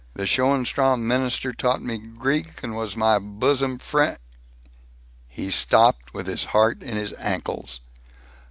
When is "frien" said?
3.77-4.17